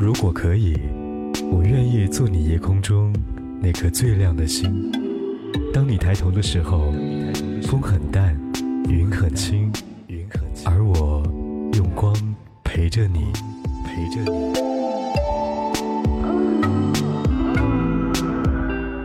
[0.00, 0.74] 如果可以，
[1.52, 3.12] 我愿意做你夜空中
[3.60, 4.90] 那颗最亮的星。
[5.74, 6.90] 当你抬头的时候，
[7.64, 8.34] 风很淡，
[8.88, 9.70] 云很轻，
[10.64, 11.22] 而我
[11.74, 12.16] 用光
[12.64, 13.26] 陪着你，
[13.84, 14.38] 陪着你。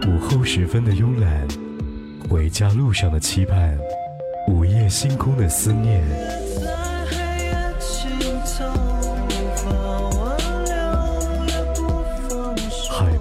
[0.09, 1.45] 午后时分的慵懒，
[2.29, 3.77] 回家路上的期盼，
[4.47, 6.01] 午夜星空的思念。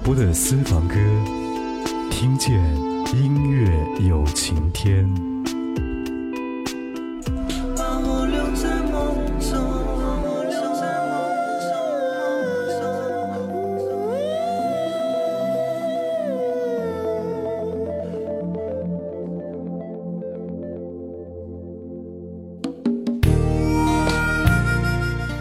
[0.05, 0.97] 海波的私房歌，
[2.11, 2.53] 听见
[3.15, 3.73] 音乐
[4.07, 5.09] 有晴天。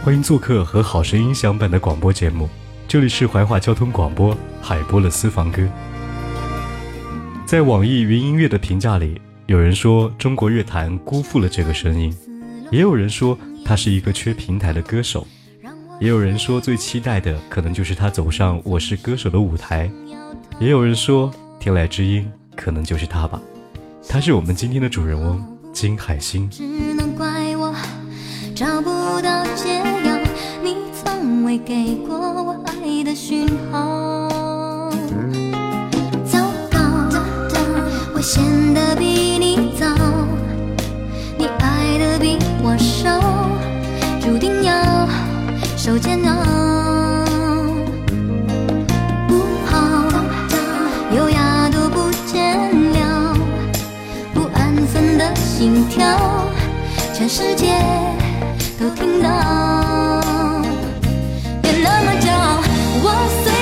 [0.05, 2.47] 欢迎做客和好声音相伴的广播节目，
[2.93, 5.67] 这里是怀化交通广播海波的私房歌。
[7.43, 12.15] 在网易云音乐的评价里，有人说中国乐坛辜负了这个声音，
[12.69, 15.25] 也有人说他是一个缺平台的歌手，
[15.99, 19.89] 也有人说最期待的可能就是他走上《我是歌手》的舞台，
[20.59, 23.41] 也有人说天籁之音可能就是他吧。
[24.07, 26.47] 他是我们今天的主人翁金海心。
[26.51, 27.73] 只能怪我
[28.53, 30.15] 找不到解药，
[30.61, 32.52] 你从未给过我
[33.15, 34.89] 讯号。
[36.25, 36.39] 糟
[36.71, 36.79] 糕，
[38.15, 39.05] 我陷得比
[39.37, 39.85] 你早，
[41.37, 43.19] 你爱的比我少，
[44.19, 45.07] 注定要
[45.77, 46.33] 受煎熬。
[49.27, 50.07] 不好，
[51.15, 52.57] 优雅都不见
[52.93, 53.37] 了。
[54.33, 56.17] 不安分的心跳，
[57.13, 57.75] 全世界
[58.79, 60.22] 都听到。
[63.25, 63.52] 我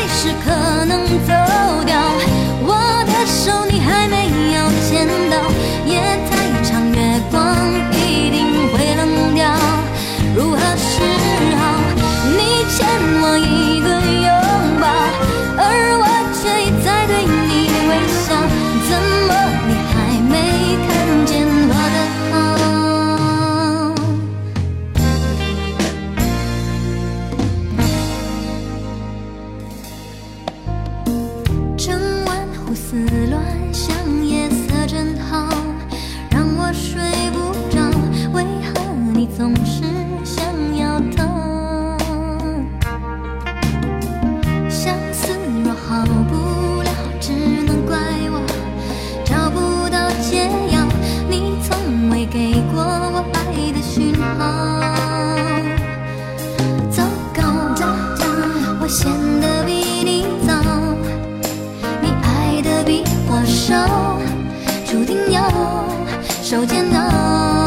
[65.02, 65.42] 注定要
[66.44, 67.61] 受煎熬。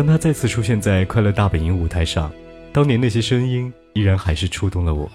[0.00, 2.32] 当他再次出现在快乐大本营舞台上，
[2.72, 5.12] 当年那些声音依然还是触动了我。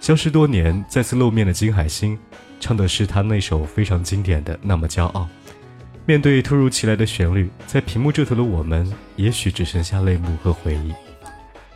[0.00, 2.18] 消失多年再次露面的金海心，
[2.58, 5.28] 唱的是他那首非常经典的《那么骄傲》。
[6.06, 10.90] 面对突如其来的旋律，在屏幕这头的我们，也许只剩下泪目和回忆。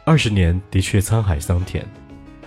[0.06, 1.84] 二十年的确沧海桑田，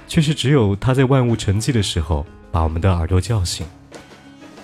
[0.08, 3.64] 却是只有他在万物沉寂的时候，把我们的耳朵叫醒。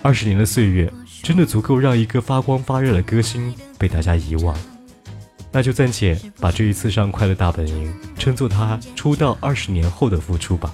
[0.01, 0.91] 二十年的岁月，
[1.21, 4.57] 真的足够让一个发光发热的歌星被大家遗忘。
[5.51, 10.73] 那就暂且把这一次上《快乐大本营》称作他出道二十年后的复出吧。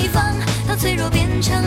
[0.00, 0.34] 谁都可以放，
[0.66, 1.62] 到脆弱变成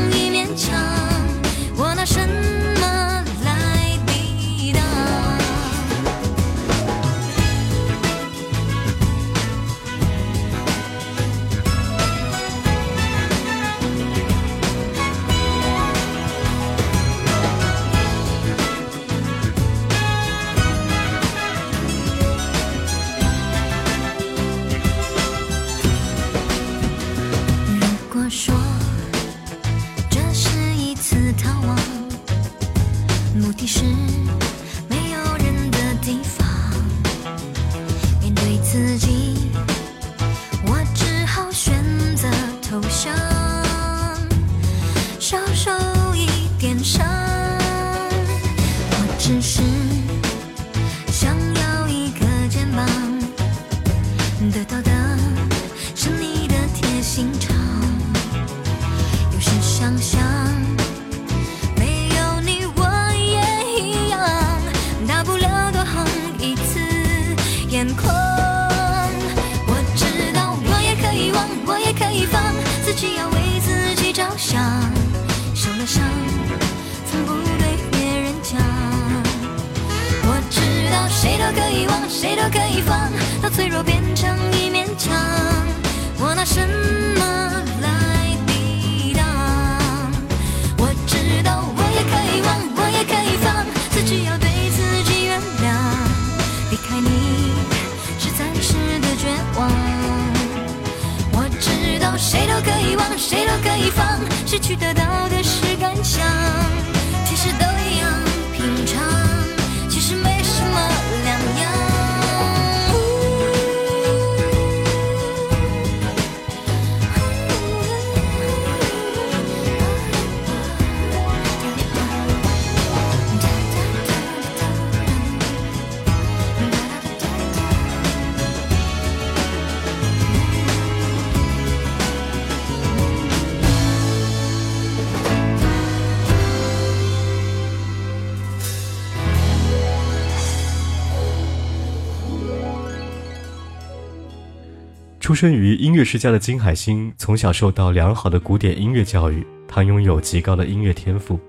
[145.23, 151.39] 出生于音乐世家的金海心，从小受到良好的古典音乐教育，他拥有极高的音乐天赋。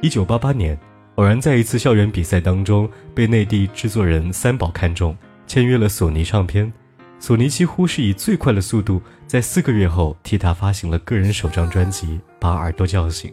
[0.00, 0.76] 一九八八年，
[1.14, 6.72] 偶然在一次校园比赛当中，被内地制作人三宝看中，签约了索尼唱片。
[7.20, 12.06] 索尼几乎是以最快的速度，在四个月后替他发行了个人首张专辑
[12.40, 13.30] 《把耳朵叫醒》。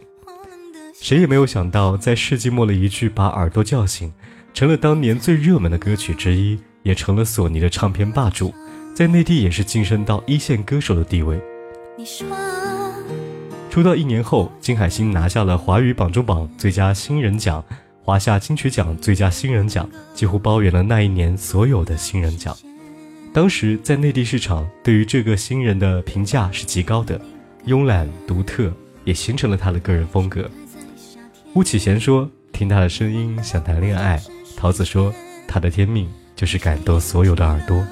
[1.00, 4.12] 谁也没有想到，在世纪末的一句“把耳朵叫醒”，
[4.54, 8.54] 成了当年最热门的歌曲之一，也成了索尼的唱片霸主。
[8.94, 11.40] 在内地也是晋升到一线歌手的地位。
[13.70, 17.64] 出道一年后，金海心拿下了华语榜中榜最佳新人奖、
[18.02, 22.56] 华夏金曲奖最佳新人奖，几乎包圆了那一年所有的新人奖。
[23.32, 27.20] 当时在内地市场，对于这个新人的评价是极高的，
[27.66, 28.72] 慵懒独特，
[29.04, 30.50] 也形成了他的个人风格。
[31.54, 34.20] 巫启贤说：“听他的声音想谈恋爱。”
[34.56, 35.14] 桃子说
[35.46, 37.86] ：“他的天命就是感动所有的耳朵。”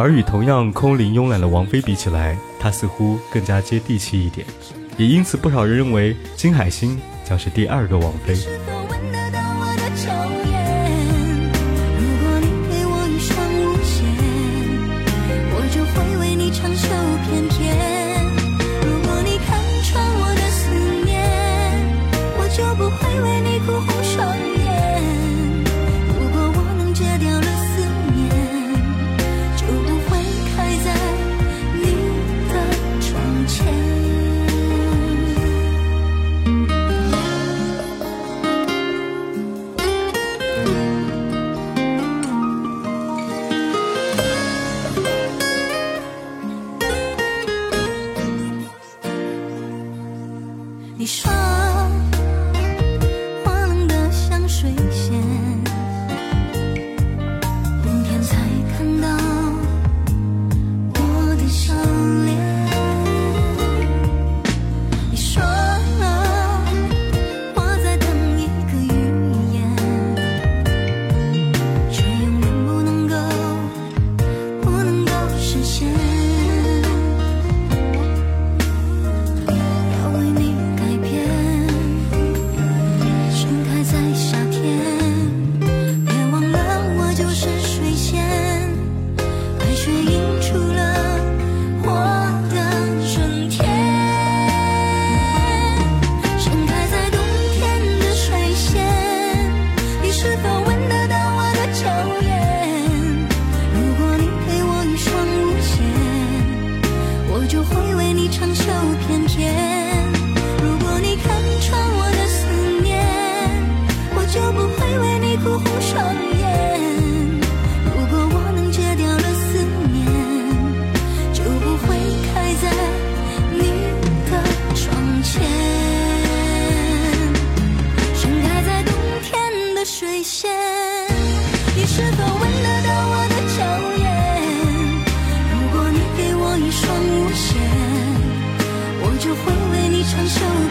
[0.00, 4.46] 而与同样空灵慵懒的王菲比起来，她似乎更加接地气一点，
[4.96, 8.34] 也因此不少人认为金海心将是第二个王菲。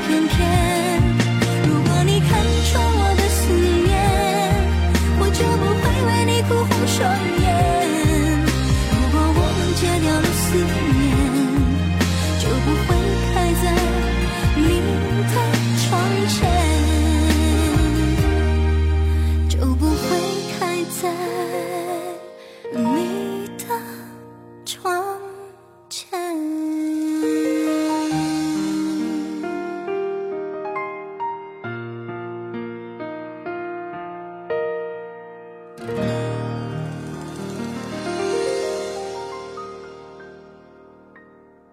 [0.10, 0.69] 明天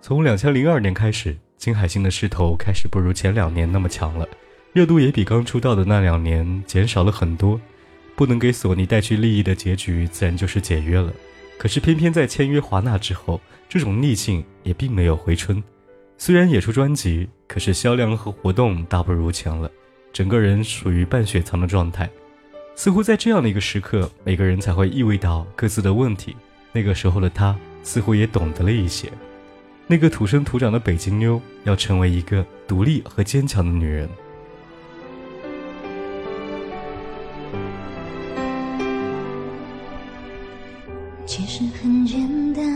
[0.06, 4.28] 从两千零二年开始，金海心的势头开始不如前两年那么强了，
[4.72, 7.60] 热度也比刚出道的那两年减少了很多。
[8.14, 11.12] 不能给索尼带去利益的结局，自然就是解约了。
[11.58, 15.60] 可是偏偏在签约华纳之后，这种逆境也并没有回春。
[16.16, 19.68] 虽然也出专辑，可是销量和活动大不如前了，
[20.12, 22.08] 整个人属于半雪藏的状态。
[22.76, 26.36] 似乎在这样的一个时刻，每个人才会意味到各自的问题。
[26.70, 29.10] 那个时候的他，似乎也懂得了一些。
[29.88, 34.08] 那个土生土长的北京妞，要成为一个独立和坚强的女人。
[41.24, 42.20] 其实很简
[42.52, 42.75] 单，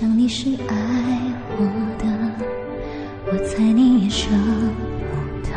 [0.00, 0.74] 想你是爱
[1.58, 1.62] 我
[1.98, 2.06] 的，
[3.26, 5.50] 我猜你也舍不得，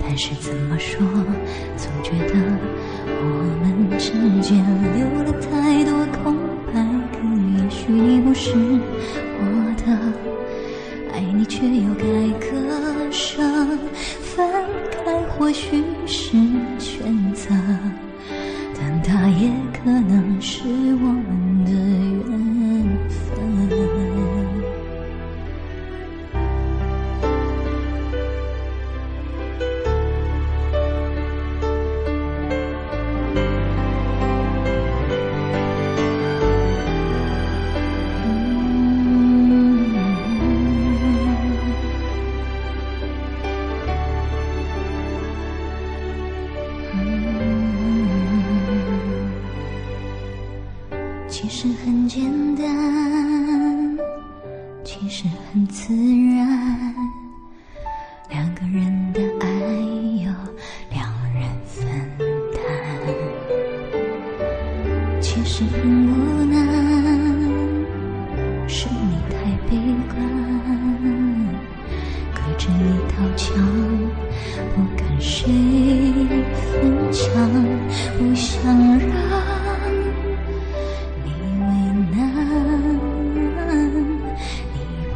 [0.00, 0.98] 但是怎么说，
[1.76, 2.34] 总觉得
[3.20, 3.22] 我
[3.60, 4.64] 们之间
[4.96, 6.34] 留了太多空
[6.72, 6.82] 白
[7.12, 7.18] 格，
[7.58, 8.54] 也许你不是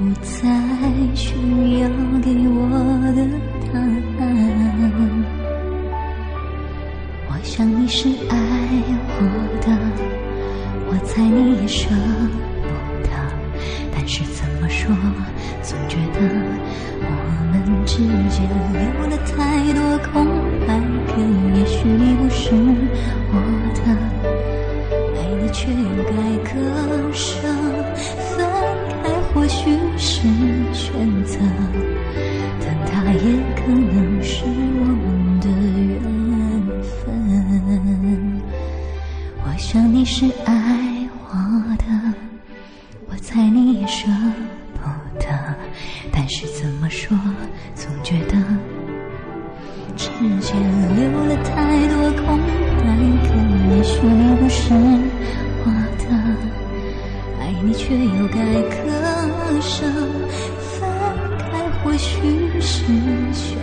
[0.03, 0.51] 不再
[1.15, 1.33] 需
[1.79, 1.89] 要
[2.21, 2.59] 给我
[3.15, 3.25] 的
[3.73, 4.21] 答案
[7.29, 8.37] 我想你是爱
[9.21, 9.23] 我
[9.61, 9.67] 的
[10.89, 11.89] 我猜你也舍
[12.63, 12.69] 不
[13.05, 13.11] 得
[13.95, 14.93] 但是怎么说
[15.63, 15.99] 总觉
[46.83, 47.17] 么说，
[47.77, 48.35] 总觉得
[49.97, 50.09] 之
[50.41, 50.53] 间
[50.97, 52.41] 留了太多空
[52.79, 52.85] 白
[53.23, 53.29] 格。
[53.77, 54.75] 也许你不是
[55.62, 55.65] 我
[56.01, 56.05] 的，
[57.39, 58.37] 爱你却又该
[58.69, 58.77] 割
[59.61, 59.87] 舍，
[60.59, 60.91] 分
[61.39, 62.19] 开或许
[62.61, 62.83] 是
[63.33, 63.57] 选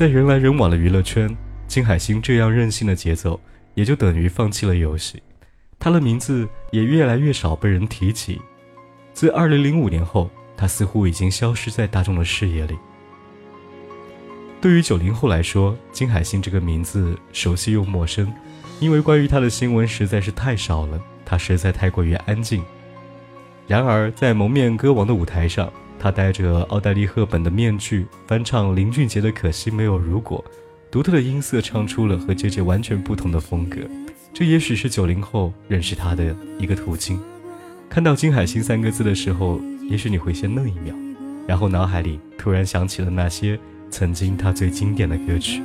[0.00, 1.28] 在人来人往的娱乐圈，
[1.66, 3.38] 金海心这样任性的节奏，
[3.74, 5.22] 也就等于放弃了游戏。
[5.78, 8.40] 他的名字也越来越少被人提起。
[9.12, 12.78] 自2005年后，他似乎已经消失在大众的视野里。
[14.58, 18.32] 对于九零后来说，金海心这个名字熟悉又陌生，
[18.78, 22.64] 因为关于他的新闻实在是太少了，他实在太过于安静。
[23.66, 30.42] 然而，在蒙面歌王的舞台上，他戴着奥黛丽·赫本的面具，翻唱林俊杰的《可惜没有如果》，
[30.90, 33.80] 独特的音色唱出了和姐姐完全不同的风格。
[34.32, 37.20] 这也许是九零后认识他的一个途径。
[37.90, 39.60] 看到金海心三个字的时候，
[39.90, 40.94] 也许你会先愣一秒，
[41.46, 43.58] 然后脑海里突然想起了那些
[43.90, 45.62] 曾经他最经典的歌曲。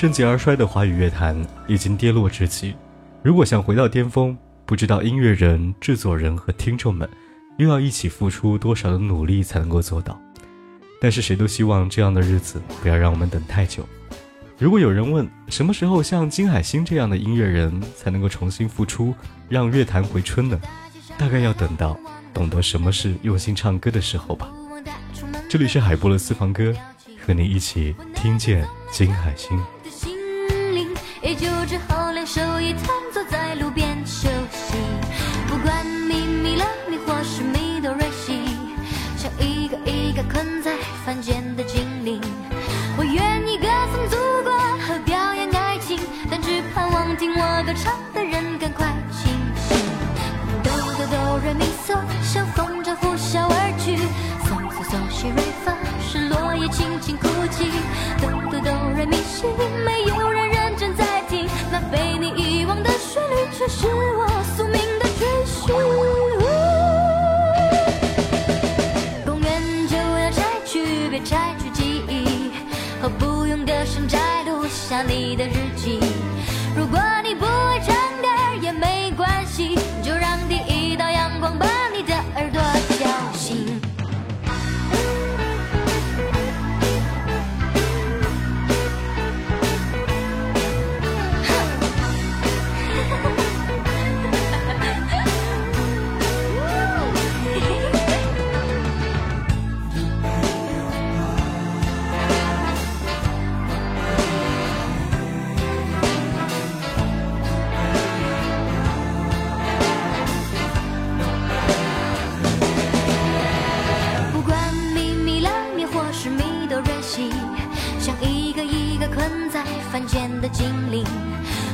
[0.00, 1.36] 盛极而衰的华语乐坛
[1.66, 2.74] 已经跌落至极，
[3.22, 4.34] 如果想回到巅峰，
[4.64, 7.06] 不知道音乐人、制作人和听众们
[7.58, 10.18] 又要一起付出多少的努力才能够做到。
[11.02, 13.86] 但是谁都希望这样的日子不要让我们等太久。
[14.56, 19.14] 如果有人问什么时候像金海心这样的音乐人才能够重新复出，
[19.50, 20.58] 让乐坛回春呢？
[21.18, 21.94] 大概要等到
[22.32, 24.50] 懂得什么是用心唱歌的时候吧。
[25.46, 26.74] 这里是海波的私房歌，
[27.30, 29.56] 和你一起听见金海心。
[29.84, 30.18] 的心
[30.74, 30.88] 灵，
[31.22, 34.74] 也就只好两手一摊，坐在路边休息。
[35.46, 38.42] 不管咪咪啦咪或是咪哆瑞西，
[39.16, 40.72] 像一个一个困在
[41.06, 42.20] 凡间的精灵。
[42.98, 48.19] 我愿意歌颂祖国和表演爱情，但只盼望听我歌唱的
[56.60, 57.70] 是落叶轻轻哭泣。
[58.20, 59.46] 哆哆哆来咪西，
[59.84, 65.74] 没有人认真在听，那被你遗忘的旋律，却是我宿命的追寻。
[69.24, 72.52] 公园就要拆去，别拆去记忆，
[73.00, 76.00] 何不用歌声摘录下你的日记。
[76.76, 76.98] 如果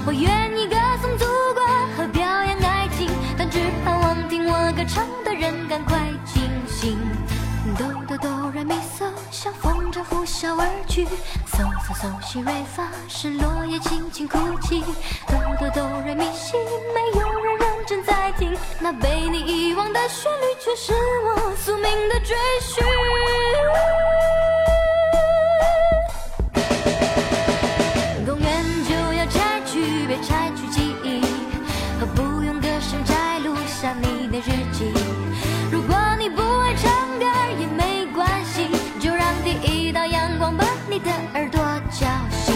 [0.07, 1.67] 我愿意歌颂祖国
[1.97, 6.97] 和表扬爱情，但只盼望听我歌唱的人赶快清醒。
[7.77, 11.05] 哆哆哆来咪嗦，像风筝呼啸而去。
[11.05, 14.85] 嗦嗦嗦西瑞发，是落叶轻轻哭泣。
[15.27, 16.57] 哆哆哆来咪西，
[16.95, 20.93] 没有人认真在听，那被你遗忘的旋律，却是
[21.25, 22.85] 我宿命的追寻。
[41.99, 42.55] 小心。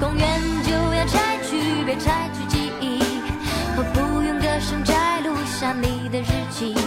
[0.00, 3.02] 公园就要拆去，别拆去记忆，
[3.76, 6.81] 何不用歌声摘录下你的日记。